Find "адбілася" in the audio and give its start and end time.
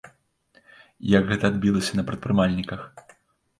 1.55-1.93